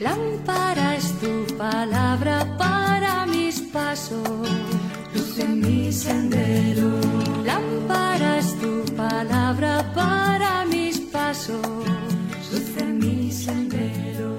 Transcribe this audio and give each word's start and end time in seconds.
Lámpara 0.00 0.96
es 0.96 1.12
tu 1.20 1.44
palabra 1.58 2.56
para 2.56 3.26
mis 3.26 3.60
pasos, 3.60 4.48
luz 5.14 5.38
en 5.38 5.60
mi 5.60 5.92
sendero. 5.92 6.98
Lámpara 7.44 8.38
es 8.38 8.58
tu 8.58 8.82
palabra 8.96 9.92
para 9.94 10.64
mis 10.64 11.00
pasos, 11.00 11.60
luz 12.50 12.76
en 12.78 12.98
mi 12.98 13.30
sendero. 13.30 14.38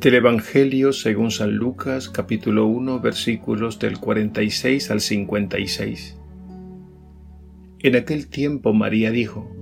Del 0.00 0.14
Evangelio 0.14 0.92
según 0.92 1.30
San 1.30 1.54
Lucas 1.54 2.08
capítulo 2.08 2.66
1 2.66 2.98
versículos 2.98 3.78
del 3.78 4.00
46 4.00 4.90
al 4.90 5.00
56. 5.00 6.16
En 7.78 7.94
aquel 7.94 8.26
tiempo 8.26 8.72
María 8.72 9.12
dijo, 9.12 9.61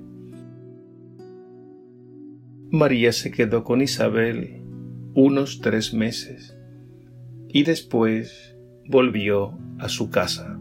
María 2.73 3.11
se 3.11 3.31
quedó 3.31 3.65
con 3.65 3.81
Isabel 3.81 4.61
unos 5.13 5.59
tres 5.59 5.93
meses 5.93 6.57
y 7.49 7.63
después 7.63 8.55
volvió 8.87 9.59
a 9.77 9.89
su 9.89 10.09
casa. 10.09 10.57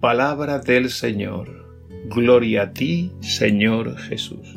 Palabra 0.00 0.58
del 0.58 0.90
Señor. 0.90 1.86
Gloria 2.08 2.62
a 2.62 2.72
ti, 2.72 3.12
Señor 3.20 3.96
Jesús. 3.96 4.56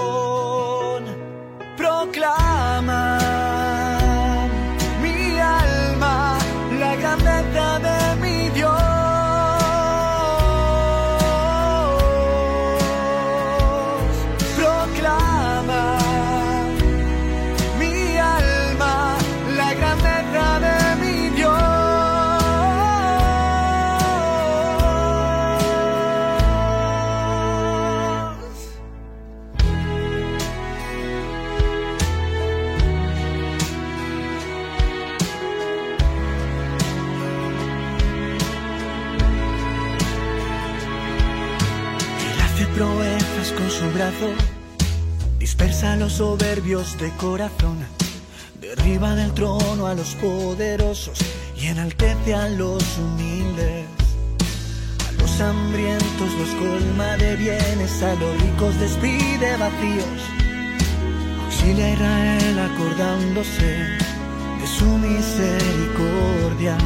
Con 43.53 43.69
su 43.69 43.89
brazo, 43.91 44.33
dispersa 45.39 45.93
a 45.93 45.95
los 45.95 46.13
soberbios 46.13 46.97
de 46.97 47.09
corazón, 47.17 47.77
derriba 48.59 49.15
del 49.15 49.33
trono 49.33 49.87
a 49.87 49.95
los 49.95 50.15
poderosos 50.15 51.17
y 51.57 51.67
enaltece 51.67 52.33
a 52.33 52.49
los 52.49 52.83
humildes. 52.97 53.85
A 55.07 55.11
los 55.13 55.41
hambrientos 55.41 56.33
los 56.39 56.49
colma 56.55 57.17
de 57.17 57.35
bienes, 57.35 58.03
a 58.03 58.13
los 58.15 58.41
ricos 58.41 58.79
despide 58.79 59.57
vacíos. 59.57 60.21
Auxilia 61.45 61.85
a 61.85 61.93
Israel 61.93 62.59
acordándose 62.59 63.97
de 64.59 64.67
su 64.67 64.85
misericordia 64.85 66.77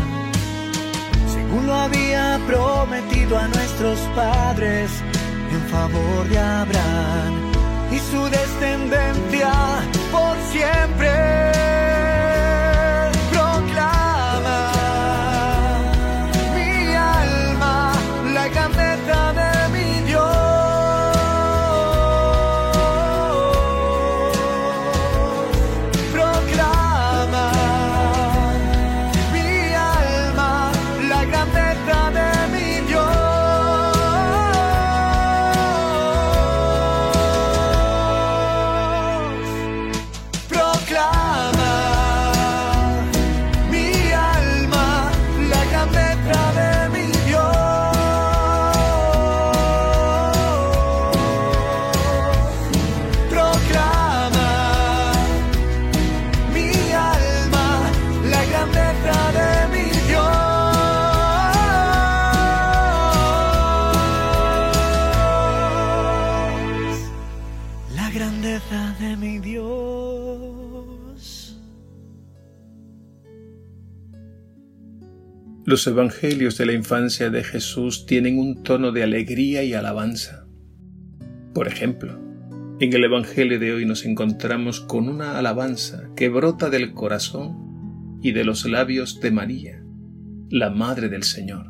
según 1.35 1.67
lo 1.67 1.75
había 1.75 2.39
prometido 2.47 3.37
a 3.37 3.47
nuestros 3.47 3.99
padres, 4.15 4.89
en 5.55 5.61
favor 5.69 6.27
de 6.27 6.37
Abraham 6.37 7.33
y 7.91 7.99
su 7.99 8.21
descendencia 8.29 9.51
por 10.11 10.35
siempre. 10.51 11.54
Los 75.65 75.87
evangelios 75.87 76.59
de 76.59 76.67
la 76.67 76.73
infancia 76.73 77.31
de 77.31 77.43
Jesús 77.43 78.05
tienen 78.05 78.37
un 78.37 78.61
tono 78.61 78.91
de 78.91 79.01
alegría 79.01 79.63
y 79.63 79.73
alabanza. 79.73 80.45
Por 81.55 81.67
ejemplo, 81.67 82.19
en 82.79 82.93
el 82.93 83.03
Evangelio 83.03 83.59
de 83.59 83.73
hoy 83.73 83.83
nos 83.83 84.05
encontramos 84.05 84.79
con 84.79 85.09
una 85.09 85.39
alabanza 85.39 86.11
que 86.15 86.29
brota 86.29 86.69
del 86.69 86.93
corazón 86.93 88.19
y 88.21 88.31
de 88.31 88.43
los 88.43 88.69
labios 88.69 89.19
de 89.21 89.31
María, 89.31 89.83
la 90.51 90.69
Madre 90.69 91.09
del 91.09 91.23
Señor. 91.23 91.65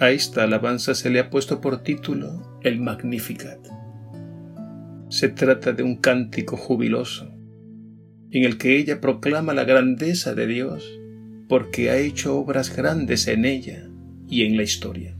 A 0.00 0.10
esta 0.10 0.42
alabanza 0.42 0.96
se 0.96 1.10
le 1.10 1.20
ha 1.20 1.30
puesto 1.30 1.60
por 1.60 1.84
título 1.84 2.58
el 2.64 2.80
Magnificat. 2.80 3.60
Se 5.10 5.28
trata 5.28 5.72
de 5.72 5.84
un 5.84 5.98
cántico 5.98 6.56
jubiloso, 6.56 7.32
en 8.32 8.42
el 8.42 8.58
que 8.58 8.76
ella 8.76 9.00
proclama 9.00 9.54
la 9.54 9.62
grandeza 9.62 10.34
de 10.34 10.48
Dios 10.48 11.00
porque 11.48 11.90
ha 11.90 11.96
hecho 11.96 12.36
obras 12.36 12.74
grandes 12.74 13.28
en 13.28 13.44
ella 13.44 13.88
y 14.28 14.44
en 14.44 14.56
la 14.56 14.62
historia. 14.62 15.16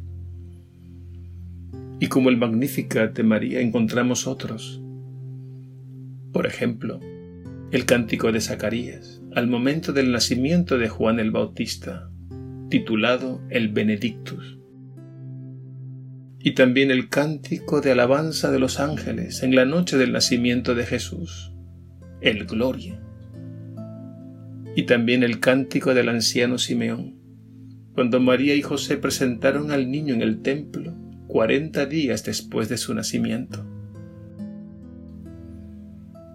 Y 2.01 2.09
como 2.09 2.29
el 2.29 2.37
Magnificat 2.37 3.15
de 3.15 3.23
María 3.23 3.61
encontramos 3.61 4.27
otros. 4.27 4.81
Por 6.33 6.47
ejemplo, 6.47 7.01
el 7.71 7.87
cántico 7.87 8.33
de 8.33 8.41
Zacarías 8.41 9.23
al 9.37 9.49
momento 9.49 9.93
del 9.93 10.13
nacimiento 10.13 10.79
de 10.79 10.89
Juan 10.89 11.21
el 11.21 11.31
Bautista, 11.31 12.11
titulado 12.71 13.43
el 13.51 13.69
Benedictus. 13.69 14.59
Y 16.41 16.53
también 16.53 16.91
el 16.91 17.11
cántico 17.11 17.83
de 17.83 17.93
alabanza 17.93 18.51
de 18.51 18.59
los 18.59 18.81
ángeles 18.81 19.43
en 19.43 19.55
la 19.55 19.67
noche 19.67 19.99
del 19.99 20.13
nacimiento 20.13 20.75
de 20.75 20.87
Jesús, 20.87 21.53
el 22.23 22.47
Gloria. 22.47 22.99
Y 24.77 24.85
también 24.85 25.25
el 25.25 25.41
cántico 25.41 25.95
del 25.95 26.11
anciano 26.11 26.59
Simeón, 26.59 27.17
cuando 27.95 28.21
María 28.21 28.55
y 28.55 28.61
José 28.61 28.99
presentaron 28.99 29.71
al 29.71 29.91
niño 29.91 30.13
en 30.15 30.21
el 30.21 30.43
templo 30.43 30.95
cuarenta 31.27 31.87
días 31.87 32.25
después 32.25 32.69
de 32.69 32.77
su 32.77 32.95
nacimiento. 32.95 33.67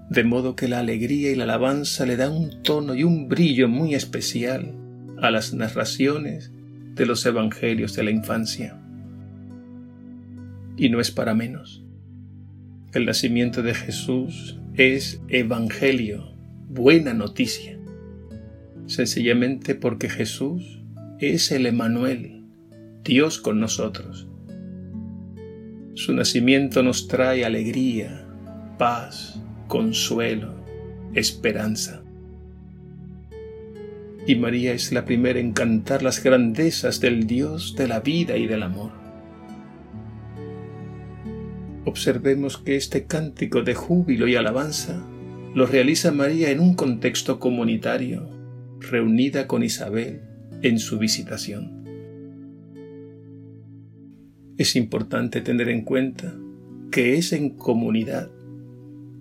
De 0.10 0.24
modo 0.24 0.56
que 0.56 0.68
la 0.68 0.80
alegría 0.80 1.32
y 1.32 1.36
la 1.36 1.44
alabanza 1.44 2.06
le 2.08 2.18
dan 2.18 2.34
un 2.34 2.64
tono 2.64 2.96
y 2.96 3.04
un 3.04 3.30
brillo 3.30 3.70
muy 3.70 3.94
especial 3.94 4.76
a 5.22 5.30
las 5.30 5.54
narraciones 5.54 6.52
de 6.96 7.06
los 7.06 7.26
evangelios 7.26 7.96
de 7.96 8.04
la 8.04 8.12
infancia. 8.12 8.78
Y 10.78 10.90
no 10.90 11.00
es 11.00 11.12
para 11.12 11.36
menos. 11.36 11.86
El 12.94 13.06
nacimiento 13.06 13.62
de 13.62 13.76
Jesús 13.76 14.60
es 14.74 15.22
evangelio, 15.30 16.36
buena 16.68 17.14
noticia, 17.14 17.78
sencillamente 18.92 19.74
porque 19.74 20.10
Jesús 20.10 20.82
es 21.20 21.52
el 21.52 21.66
Emanuel, 21.66 22.44
Dios 23.04 23.40
con 23.40 23.60
nosotros. 23.60 24.28
Su 25.94 26.14
nacimiento 26.14 26.84
nos 26.84 27.08
trae 27.08 27.46
alegría, 27.46 28.28
paz, 28.78 29.42
consuelo, 29.68 30.54
esperanza. 31.14 32.04
Y 34.28 34.36
María 34.36 34.74
es 34.74 34.92
la 34.92 35.06
primera 35.06 35.40
en 35.40 35.54
cantar 35.54 36.04
las 36.04 36.24
grandezas 36.24 37.00
del 37.00 37.28
Dios 37.28 37.76
de 37.78 37.88
la 37.88 38.02
vida 38.02 38.38
y 38.38 38.46
del 38.46 38.64
amor. 38.64 38.92
Observemos 41.86 42.58
que 42.58 42.76
este 42.76 43.06
cántico 43.06 43.64
de 43.64 43.74
júbilo 43.74 44.28
y 44.28 44.36
alabanza 44.36 45.02
lo 45.56 45.66
realiza 45.66 46.12
María 46.12 46.52
en 46.52 46.60
un 46.60 46.76
contexto 46.76 47.40
comunitario, 47.40 48.41
reunida 48.82 49.48
con 49.48 49.64
Isabel 49.64 50.22
en 50.62 50.80
su 50.80 51.00
visitación 51.00 51.82
es 54.62 54.76
importante 54.76 55.42
tener 55.42 55.70
en 55.70 55.84
cuenta 55.84 56.36
que 56.92 57.18
es 57.18 57.34
en 57.34 57.52
comunidad, 57.52 58.30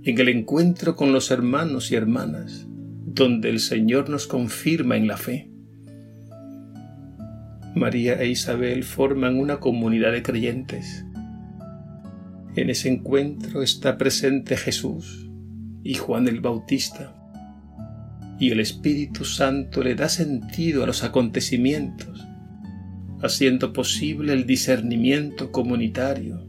en 0.03 0.19
el 0.19 0.29
encuentro 0.29 0.97
con 0.97 1.13
los 1.13 1.31
hermanos 1.31 1.91
y 1.91 1.95
hermanas, 1.95 2.67
donde 3.07 3.49
el 3.49 3.61
Señor 3.61 4.11
nos 4.11 4.27
confirma 4.27 4.97
en 4.97 5.07
la 5.07 5.17
fe. 5.17 5.51
María 7.75 8.21
e 8.21 8.29
Isabel 8.29 8.85
forman 8.85 9.39
una 9.39 9.61
comunidad 9.61 10.13
de 10.13 10.23
creyentes. 10.23 11.07
En 12.57 12.69
ese 12.69 12.89
encuentro 12.89 13.63
está 13.63 13.97
presente 13.97 14.57
Jesús 14.57 15.31
y 15.83 15.95
Juan 15.95 16.29
el 16.29 16.41
Bautista, 16.41 17.17
y 18.41 18.51
el 18.51 18.59
Espíritu 18.59 19.25
Santo 19.25 19.83
le 19.83 19.95
da 19.95 20.09
sentido 20.09 20.83
a 20.83 20.87
los 20.87 21.05
acontecimientos 21.05 22.27
haciendo 23.23 23.73
posible 23.75 24.33
el 24.33 24.47
discernimiento 24.47 25.53
comunitario, 25.53 26.49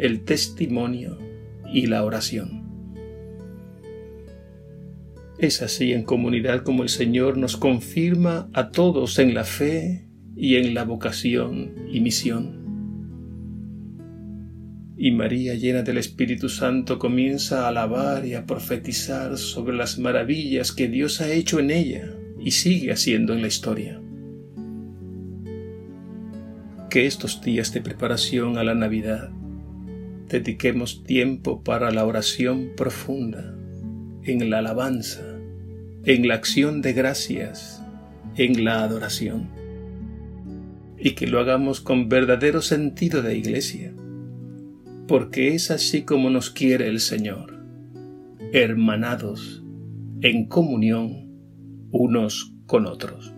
el 0.00 0.24
testimonio 0.24 1.18
y 1.72 1.86
la 1.86 2.04
oración. 2.04 2.62
Es 5.38 5.62
así 5.62 5.92
en 5.92 6.02
comunidad 6.02 6.62
como 6.62 6.82
el 6.82 6.88
Señor 6.88 7.38
nos 7.38 7.56
confirma 7.56 8.48
a 8.52 8.70
todos 8.70 9.18
en 9.18 9.34
la 9.34 9.44
fe 9.44 10.08
y 10.36 10.56
en 10.56 10.74
la 10.74 10.84
vocación 10.84 11.74
y 11.90 12.00
misión. 12.00 12.61
Y 15.04 15.10
María, 15.10 15.56
llena 15.56 15.82
del 15.82 15.98
Espíritu 15.98 16.48
Santo, 16.48 17.00
comienza 17.00 17.64
a 17.64 17.68
alabar 17.70 18.24
y 18.24 18.34
a 18.34 18.46
profetizar 18.46 19.36
sobre 19.36 19.76
las 19.76 19.98
maravillas 19.98 20.70
que 20.70 20.86
Dios 20.86 21.20
ha 21.20 21.28
hecho 21.32 21.58
en 21.58 21.72
ella 21.72 22.14
y 22.38 22.52
sigue 22.52 22.92
haciendo 22.92 23.32
en 23.32 23.42
la 23.42 23.48
historia. 23.48 24.00
Que 26.88 27.06
estos 27.06 27.42
días 27.42 27.74
de 27.74 27.80
preparación 27.80 28.58
a 28.58 28.62
la 28.62 28.76
Navidad 28.76 29.30
dediquemos 30.28 31.02
tiempo 31.02 31.64
para 31.64 31.90
la 31.90 32.06
oración 32.06 32.70
profunda, 32.76 33.56
en 34.22 34.50
la 34.50 34.58
alabanza, 34.58 35.24
en 36.04 36.28
la 36.28 36.34
acción 36.34 36.80
de 36.80 36.92
gracias, 36.92 37.82
en 38.36 38.64
la 38.64 38.84
adoración, 38.84 39.48
y 40.96 41.10
que 41.16 41.26
lo 41.26 41.40
hagamos 41.40 41.80
con 41.80 42.08
verdadero 42.08 42.62
sentido 42.62 43.20
de 43.20 43.36
iglesia, 43.36 43.94
porque 45.12 45.54
es 45.54 45.70
así 45.70 46.04
como 46.04 46.30
nos 46.30 46.48
quiere 46.48 46.88
el 46.88 46.98
Señor, 46.98 47.62
hermanados, 48.54 49.62
en 50.22 50.46
comunión 50.46 51.28
unos 51.90 52.54
con 52.64 52.86
otros. 52.86 53.34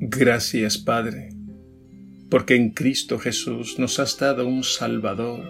Gracias, 0.00 0.78
Padre, 0.78 1.28
porque 2.28 2.56
en 2.56 2.70
Cristo 2.70 3.20
Jesús 3.20 3.78
nos 3.78 4.00
has 4.00 4.18
dado 4.18 4.48
un 4.48 4.64
Salvador 4.64 5.44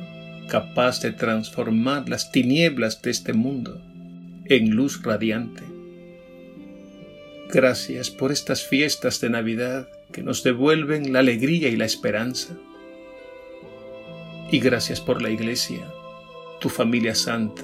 capaz 0.50 1.00
de 1.00 1.12
transformar 1.12 2.11
las 2.11 2.31
tinieblas 2.33 3.00
de 3.00 3.12
este 3.12 3.33
mundo 3.33 3.81
en 4.45 4.73
luz 4.73 5.03
radiante. 5.03 5.75
Gracias 7.49 8.11
por 8.11 8.33
estas 8.33 8.67
fiestas 8.67 9.21
de 9.21 9.31
Navidad 9.31 9.88
que 10.12 10.23
nos 10.23 10.43
devuelven 10.43 11.12
la 11.12 11.21
alegría 11.21 11.69
y 11.69 11.76
la 11.76 11.85
esperanza. 11.85 12.55
Y 14.50 14.61
gracias 14.61 15.00
por 15.00 15.23
la 15.23 15.31
Iglesia, 15.31 15.87
tu 16.61 16.69
familia 16.69 17.15
santa, 17.15 17.62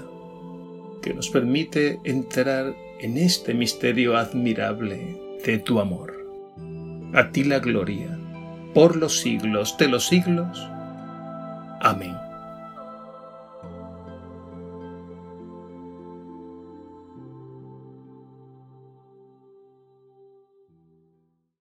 que 1.00 1.14
nos 1.14 1.28
permite 1.30 2.00
entrar 2.04 2.74
en 3.00 3.18
este 3.18 3.54
misterio 3.54 4.16
admirable 4.16 5.20
de 5.44 5.58
tu 5.58 5.80
amor 5.80 6.22
a 7.14 7.30
ti 7.30 7.44
la 7.44 7.58
gloria, 7.58 8.18
por 8.72 8.96
los 8.96 9.20
siglos 9.20 9.76
de 9.76 9.88
los 9.88 10.06
siglos. 10.06 10.66
Amén. 11.80 12.21